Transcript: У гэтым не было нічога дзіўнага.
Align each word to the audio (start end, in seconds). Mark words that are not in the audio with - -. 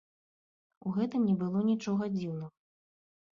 У 0.87 0.93
гэтым 0.95 1.27
не 1.31 1.35
было 1.41 1.59
нічога 1.67 2.09
дзіўнага. 2.17 2.51